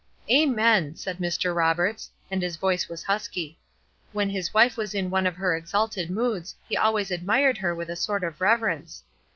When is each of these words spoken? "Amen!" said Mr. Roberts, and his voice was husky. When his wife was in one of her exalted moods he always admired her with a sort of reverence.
"Amen!" 0.31 0.95
said 0.95 1.19
Mr. 1.19 1.55
Roberts, 1.55 2.09
and 2.31 2.41
his 2.41 2.55
voice 2.55 2.89
was 2.89 3.03
husky. 3.03 3.59
When 4.13 4.31
his 4.31 4.51
wife 4.51 4.75
was 4.75 4.95
in 4.95 5.11
one 5.11 5.27
of 5.27 5.35
her 5.35 5.55
exalted 5.55 6.09
moods 6.09 6.55
he 6.67 6.75
always 6.75 7.11
admired 7.11 7.59
her 7.59 7.75
with 7.75 7.91
a 7.91 7.95
sort 7.95 8.23
of 8.23 8.41
reverence. 8.41 9.03